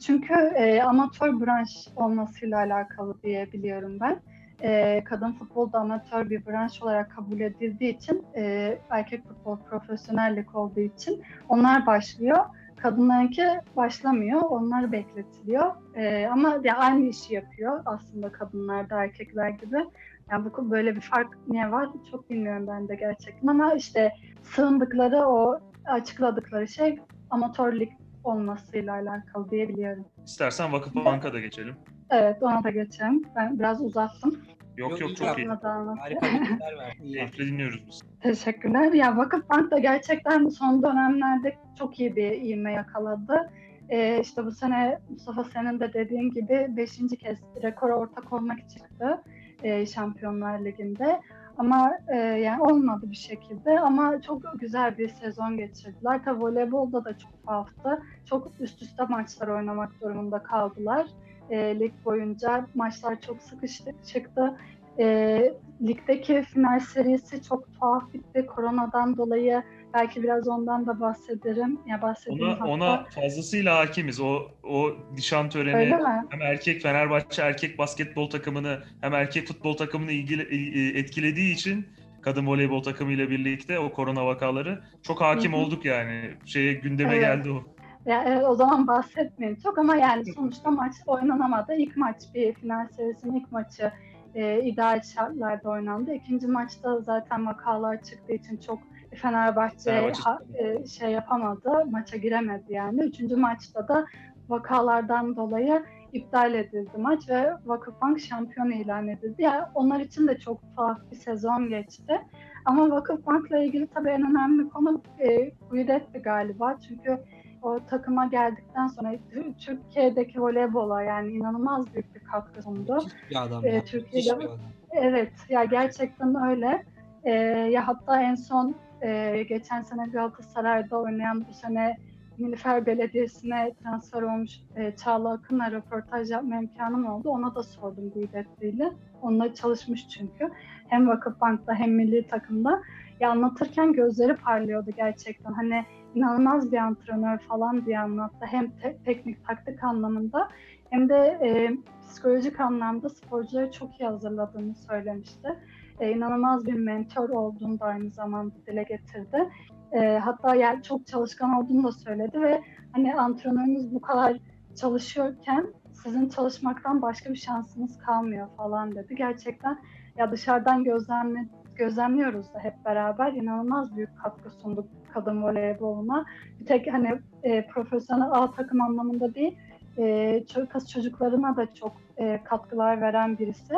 [0.07, 4.23] çünkü e, amatör branş olmasıyla alakalı diye biliyorum ben.
[4.63, 10.55] E, kadın futbol da amatör bir branş olarak kabul edildiği için e, erkek futbol profesyonellik
[10.55, 12.39] olduğu için onlar başlıyor.
[12.77, 13.47] Kadınlarınki
[13.77, 15.73] başlamıyor, onlar bekletiliyor.
[15.95, 19.85] E, ama ya aynı işi yapıyor aslında kadınlar da erkekler gibi.
[20.31, 25.27] Yani bu böyle bir fark niye var çok bilmiyorum ben de gerçekten ama işte sığındıkları
[25.27, 26.99] o açıkladıkları şey
[27.31, 27.93] amatörlük
[28.25, 30.05] olmasıyla alakalı diyebiliyorum.
[30.25, 31.77] İstersen Vakıfbank'a da geçelim.
[32.11, 33.23] Evet ona da geçelim.
[33.37, 34.39] Ben biraz uzattım.
[34.77, 35.49] Yok Yok, yok çok iyi.
[35.49, 37.13] Harika bilgiler verdin.
[37.13, 38.01] Keyifle dinliyoruz biz.
[38.21, 38.93] Teşekkürler.
[38.93, 43.51] Ya Vakıfbank da gerçekten son dönemlerde çok iyi bir ivme yakaladı.
[43.89, 46.99] Ee, işte bu sene Mustafa senin de dediğin gibi 5.
[47.21, 49.23] kez rekora ortak olmak çıktı
[49.63, 51.21] e, Şampiyonlar Ligi'nde.
[51.59, 56.25] Ama e, yani olmadı bir şekilde ama çok güzel bir sezon geçirdiler.
[56.25, 58.03] Tabii voleybolda da çok tuhaftı.
[58.25, 61.07] Çok üst üste maçlar oynamak durumunda kaldılar.
[61.51, 64.57] E, lig boyunca maçlar çok sıkıştı çıktı.
[64.99, 65.55] E,
[65.87, 68.47] ligdeki final serisi çok tuhaf bitti.
[68.47, 69.63] Koronadan dolayı
[69.95, 71.79] belki biraz ondan da bahsederim.
[71.87, 72.65] Ya bahsedeyim Ona, hatta.
[72.67, 74.21] ona fazlasıyla hakimiz.
[74.21, 75.97] O o nişan töreni
[76.31, 81.87] hem erkek Fenerbahçe erkek basketbol takımını hem erkek futbol takımını ilgili, e, etkilediği için
[82.23, 85.61] kadın voleybol takımıyla birlikte o korona vakaları çok hakim Hı hı.
[85.61, 86.31] olduk yani.
[86.45, 87.21] Şeye gündeme Evet.
[87.23, 87.65] geldi o.
[88.07, 91.75] Ya, evet, o zaman bahsetmeyeyim çok ama yani sonuçta maç oynanamadı.
[91.75, 93.93] İlk maç bir final serisinin ilk maçı
[94.35, 96.13] e, ideal şartlarda oynandı.
[96.15, 98.79] İkinci maçta zaten vakalar çıktığı için çok
[99.15, 103.01] Fenerbahçe, Fenerbahçe ha- e, şey yapamadı, maça giremedi yani.
[103.01, 104.07] Üçüncü maçta da
[104.49, 105.83] vakalardan dolayı
[106.13, 109.43] iptal edildi maç ve Vakıfbank şampiyon ilan edildi.
[109.43, 112.21] Yani onlar için de çok tuhaf bir sezon geçti.
[112.65, 116.77] Ama Vakıfbank'la ilgili tabii en önemli konu e, Guidetti galiba.
[116.89, 117.19] Çünkü
[117.63, 119.13] o takıma geldikten sonra
[119.59, 122.95] Türkiye'deki voleybola yani inanılmaz büyük bir katkı sundu.
[122.95, 123.65] Müthiş bir adam.
[123.65, 124.59] Ee, ya, Türkiye'de- bir adam.
[124.93, 126.85] Evet ya gerçekten öyle.
[127.25, 127.31] Ee,
[127.71, 131.97] ya hatta en son e, geçen sene Galatasaray'da oynayan bu sene
[132.39, 137.29] Nilüfer Belediyesi'ne transfer olmuş e, Çağla Akın'la röportaj yapma imkanım oldu.
[137.31, 138.93] Ona da sordum Guidetti'yle.
[139.23, 140.51] Onunla çalışmış çünkü.
[140.89, 142.83] Hem Vakıfbank'ta hem milli takımda.
[143.21, 145.53] Ya anlatırken gözleri parlıyordu gerçekten.
[145.53, 148.47] Hani inanılmaz bir antrenör falan diye anlattı.
[148.47, 150.49] Hem te- teknik taktik anlamında
[150.91, 151.71] hem de e,
[152.01, 155.59] psikolojik anlamda sporcuları çok iyi hazırladığını söylemişti.
[156.01, 159.49] E, inanılmaz bir mentor olduğunu da aynı zamanda dile getirdi.
[159.93, 164.37] E, hatta yani çok çalışkan olduğunu da söyledi ve hani antrenörünüz bu kadar
[164.81, 169.15] çalışıyorken sizin çalışmaktan başka bir şansınız kalmıyor falan dedi.
[169.15, 169.79] Gerçekten
[170.17, 171.49] ya dışarıdan gözlemle,
[171.81, 176.25] gözlemliyoruz da hep beraber inanılmaz büyük katkı sunduk kadın voleyboluna.
[176.61, 179.59] Bir tek hani e, profesyonel A takım anlamında değil,
[179.99, 183.75] e, kız çocuklarına da çok e, katkılar veren birisi.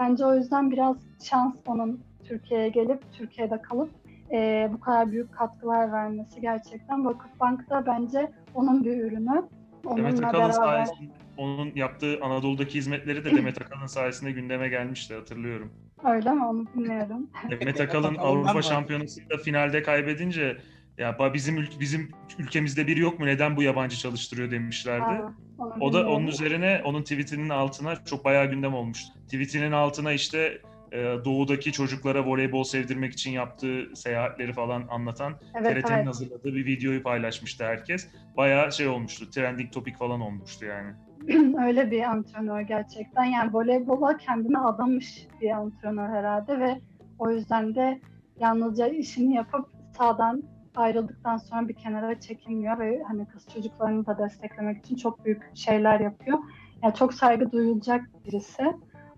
[0.00, 3.90] Bence o yüzden biraz şans onun Türkiye'ye gelip Türkiye'de kalıp
[4.32, 9.42] e, bu kadar büyük katkılar vermesi gerçekten Vakıfbank'ta bence onun bir ürünü.
[9.84, 15.14] Demet Onunla Akalın beraber sayesinde onun yaptığı Anadolu'daki hizmetleri de Demet Akalın sayesinde gündeme gelmişti
[15.14, 15.72] hatırlıyorum.
[16.04, 17.30] öyle mi onu bilmiyorum.
[17.50, 18.62] Demet Akalın Avrupa.
[18.62, 20.56] Şampiyonası'nda finalde kaybedince
[20.98, 25.22] ya bizim ül- bizim ülkemizde biri yok mu neden bu yabancı çalıştırıyor demişlerdi.
[25.58, 29.12] Onu O da onun üzerine onun tweetinin altına çok bayağı gündem olmuştu.
[29.24, 35.96] Tweetinin altına işte e, doğudaki çocuklara voleybol sevdirmek için yaptığı seyahatleri falan anlatan evet, TRT'nin
[35.96, 36.06] evet.
[36.06, 38.08] hazırladığı bir videoyu paylaşmıştı herkes.
[38.36, 40.92] Bayağı şey olmuştu, trending topic falan olmuştu yani.
[41.66, 43.24] öyle bir antrenör gerçekten.
[43.24, 46.80] Yani voleybola kendine adamış bir antrenör herhalde ve
[47.18, 48.00] o yüzden de
[48.40, 49.66] yalnızca işini yapıp
[49.98, 50.42] sağdan
[50.76, 56.00] ayrıldıktan sonra bir kenara çekilmiyor ve hani kız çocuklarını da desteklemek için çok büyük şeyler
[56.00, 56.38] yapıyor.
[56.82, 58.62] Yani çok saygı duyulacak birisi.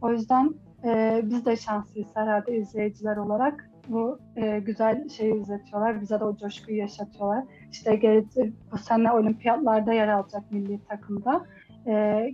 [0.01, 0.55] O yüzden
[0.85, 3.71] e, biz de şanslıyız herhalde izleyiciler olarak.
[3.89, 6.01] Bu e, güzel şeyi izletiyorlar.
[6.01, 7.45] Bize de o coşkuyu yaşatıyorlar.
[7.73, 11.47] İşte gelecek, bu sene olimpiyatlarda yer alacak milli takımda.
[11.87, 12.25] E,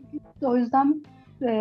[0.43, 1.05] o yüzden
[1.43, 1.53] e,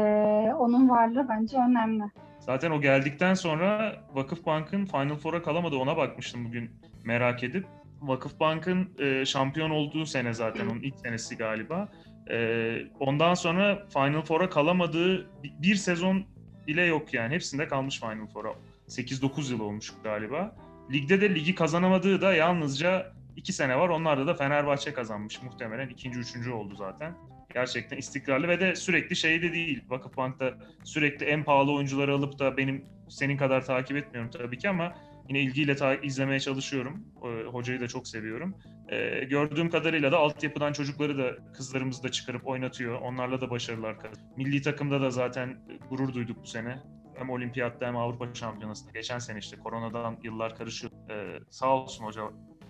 [0.59, 2.03] onun varlığı bence önemli.
[2.39, 6.69] Zaten o geldikten sonra Vakıfbank'ın Final Four'a kalamadı ona bakmıştım bugün
[7.05, 7.65] merak edip.
[8.01, 11.87] Vakıfbank'ın e, şampiyon olduğu sene zaten onun ilk senesi galiba.
[12.31, 16.25] E, ondan sonra Final Four'a kalamadığı bir, sezon
[16.67, 17.33] bile yok yani.
[17.33, 18.53] Hepsinde kalmış Final Four'a.
[18.87, 20.55] 8-9 yıl olmuş galiba.
[20.91, 23.89] Ligde de ligi kazanamadığı da yalnızca iki sene var.
[23.89, 25.89] Onlarda da Fenerbahçe kazanmış muhtemelen.
[25.89, 27.13] ikinci, üçüncü oldu zaten.
[27.53, 29.83] Gerçekten istikrarlı ve de sürekli şey de değil.
[29.89, 30.53] Vakıfbank'ta
[30.83, 34.95] sürekli en pahalı oyuncuları alıp da benim senin kadar takip etmiyorum tabii ki ama
[35.29, 37.03] yine ilgiyle ta- izlemeye çalışıyorum.
[37.23, 38.55] Ee, hocayı da çok seviyorum.
[38.89, 43.01] Ee, gördüğüm kadarıyla da altyapıdan çocukları da kızlarımızı da çıkarıp oynatıyor.
[43.01, 44.37] Onlarla da başarılar kazanıyor.
[44.37, 45.57] Milli takımda da zaten
[45.89, 46.79] gurur duyduk bu sene.
[47.15, 48.91] Hem olimpiyatta hem Avrupa Şampiyonası'nda.
[48.91, 50.93] Geçen sene işte koronadan yıllar karışıyor.
[51.09, 52.21] Ee, sağ olsun hoca.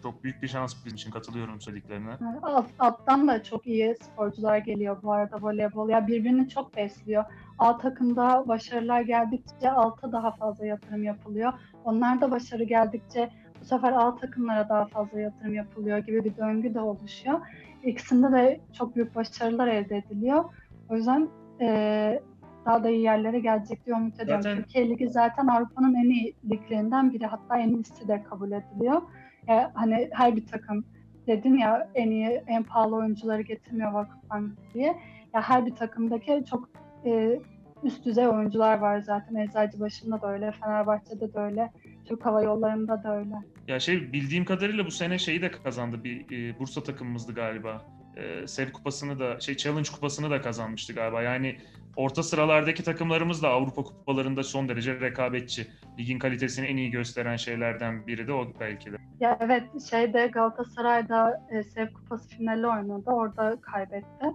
[0.04, 2.18] Çok büyük bir şans bizim için katılıyorum söylediklerine.
[2.44, 5.90] Alt, alttan da çok iyi sporcular geliyor bu arada voleybol.
[5.90, 7.24] Ya birbirini çok besliyor.
[7.60, 11.54] A takımda başarılar geldikçe alta daha fazla yatırım yapılıyor.
[11.88, 13.30] Onlar da başarı geldikçe
[13.62, 17.40] bu sefer A takımlara daha fazla yatırım yapılıyor gibi bir döngü de oluşuyor.
[17.84, 20.44] İkisinde de çok büyük başarılar elde ediliyor.
[20.90, 21.28] O yüzden
[21.60, 22.22] eee,
[22.66, 24.42] daha da iyi yerlere gelecek diye umut ediyorum.
[24.44, 27.26] Zaten- Türkiye Ligi zaten Avrupa'nın en iyi liglerinden biri.
[27.26, 29.02] Hatta en iyisi de kabul ediliyor.
[29.48, 30.86] Ya, hani her bir takım
[31.28, 34.96] dedin ya en iyi, en pahalı oyuncuları getirmiyor Vakıfbank diye.
[35.34, 36.70] Ya her bir takımdaki çok
[37.06, 37.40] e,
[37.84, 39.36] üst düzey oyuncular var zaten.
[39.36, 41.72] Eczacıbaşı'nda da öyle, Fenerbahçe'de de öyle,
[42.06, 43.36] Türk Hava Yolları'nda da öyle.
[43.68, 47.82] Ya şey bildiğim kadarıyla bu sene şeyi de kazandı bir e, Bursa takımımızdı galiba.
[48.18, 51.22] E, Sev kupasını da şey Challenge kupasını da kazanmıştı galiba.
[51.22, 51.58] Yani
[51.96, 55.68] orta sıralardaki takımlarımız da Avrupa kupalarında son derece rekabetçi.
[56.00, 58.98] Ligin kalitesini en iyi gösteren şeylerden biri de o belki de.
[59.20, 63.10] Ya evet şeyde Galatasaray'da e, Sev Kupası finali oynadı.
[63.12, 64.26] Orada kaybetti.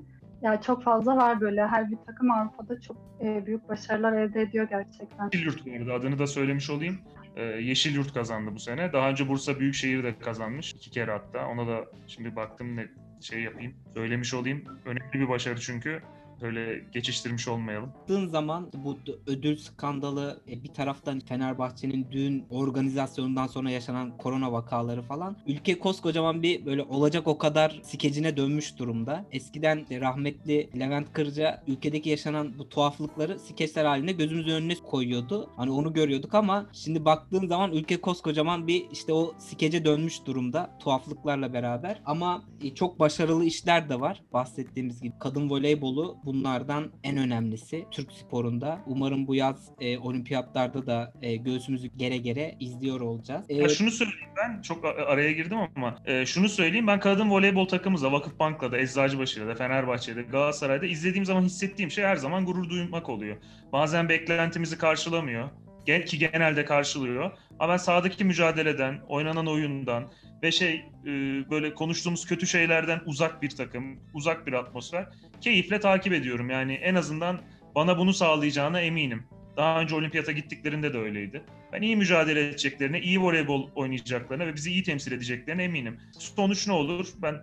[0.42, 1.66] Ya çok fazla var böyle.
[1.66, 5.30] Her bir takım Avrupa'da çok e, büyük başarılar elde ediyor gerçekten.
[5.32, 6.98] Yeşil Yurt bu arada adını da söylemiş olayım.
[7.36, 8.92] E, Yeşil Yurt kazandı bu sene.
[8.92, 10.72] Daha önce Bursa Büyükşehir de kazanmış.
[10.72, 11.46] iki kere hatta.
[11.48, 12.86] Ona da şimdi baktım ne
[13.20, 13.74] şey yapayım.
[13.94, 14.64] Söylemiş olayım.
[14.84, 16.02] Önemli bir başarı çünkü.
[16.42, 17.92] Öyle geçiştirmiş olmayalım.
[18.12, 25.02] baktığın zaman bu ödül skandalı e, bir taraftan Fenerbahçe'nin dün organizasyonundan sonra yaşanan korona vakaları
[25.02, 29.24] falan ülke koskocaman bir böyle olacak o kadar skecine dönmüş durumda.
[29.32, 35.50] Eskiden rahmetli Levent Kırca ülkedeki yaşanan bu tuhaflıkları skeçler halinde gözümüzün önüne koyuyordu.
[35.56, 40.70] Hani onu görüyorduk ama şimdi baktığın zaman ülke koskocaman bir işte o skece dönmüş durumda
[40.80, 42.02] tuhaflıklarla beraber.
[42.06, 45.14] Ama e, çok başarılı işler de var bahsettiğimiz gibi.
[45.18, 48.80] Kadın voleybolu bunlardan en önemlisi Türk sporunda.
[48.86, 53.44] Umarım bu yaz e, olimpiyatlarda da e, göğsümüzü gere gere izliyor olacağız.
[53.48, 57.68] E, Ya şunu söyleyeyim ben çok araya girdim ama e, şunu söyleyeyim ben kadın voleybol
[57.68, 63.08] takımımızla Vakıfbank'la da Eczacıbaşı'yla da Fenerbahçe'de Galatasaray'da izlediğim zaman hissettiğim şey her zaman gurur duymak
[63.08, 63.36] oluyor.
[63.72, 65.48] Bazen beklentimizi karşılamıyor.
[65.86, 67.30] Gel ki genelde karşılıyor.
[67.58, 70.74] Ama ben sahadaki mücadeleden, oynanan oyundan ve şey
[71.06, 71.10] e,
[71.50, 75.08] böyle konuştuğumuz kötü şeylerden uzak bir takım, uzak bir atmosfer
[75.40, 76.50] keyifle takip ediyorum.
[76.50, 77.40] Yani en azından
[77.74, 79.24] bana bunu sağlayacağına eminim.
[79.56, 81.42] Daha önce olimpiyata gittiklerinde de öyleydi.
[81.72, 85.98] Ben iyi mücadele edeceklerine, iyi voleybol oynayacaklarına ve bizi iyi temsil edeceklerine eminim.
[86.18, 87.08] Sonuç ne olur?
[87.22, 87.34] Ben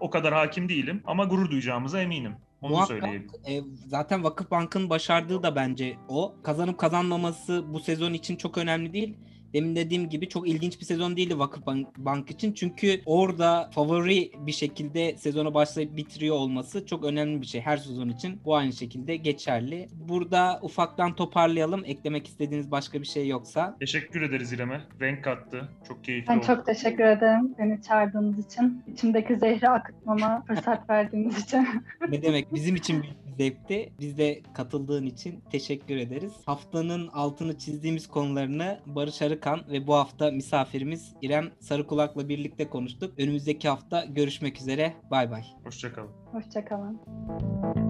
[0.00, 2.32] o kadar hakim değilim ama gurur duyacağımıza eminim.
[2.60, 3.26] Onu Muhakkak söyleyeyim.
[3.48, 6.34] e, zaten Vakıfbank'ın başardığı da bence o.
[6.42, 9.16] Kazanıp kazanmaması bu sezon için çok önemli değil.
[9.52, 12.52] Demin dediğim gibi çok ilginç bir sezon değildi Vakıfbank Bank için.
[12.52, 17.60] Çünkü orada favori bir şekilde sezona başlayıp bitiriyor olması çok önemli bir şey.
[17.60, 19.88] Her sezon için bu aynı şekilde geçerli.
[20.08, 21.82] Burada ufaktan toparlayalım.
[21.84, 23.76] Eklemek istediğiniz başka bir şey yoksa.
[23.80, 24.80] Teşekkür ederiz İrem'e.
[25.00, 25.68] Renk kattı.
[25.88, 26.46] Çok keyifli Ben oldu.
[26.46, 28.82] çok teşekkür ederim beni çağırdığınız için.
[28.92, 31.66] İçimdeki zehri akıtmama fırsat verdiğiniz için.
[32.08, 33.92] ne demek bizim için bir zevkti.
[34.00, 36.32] Biz de katıldığın için teşekkür ederiz.
[36.46, 43.18] Haftanın altını çizdiğimiz konularını Barış Arıkan ve bu hafta misafirimiz İrem Sarıkulak'la birlikte konuştuk.
[43.18, 44.94] Önümüzdeki hafta görüşmek üzere.
[45.10, 45.42] Bay bay.
[45.64, 46.10] Hoşçakalın.
[46.32, 47.87] Hoşçakalın.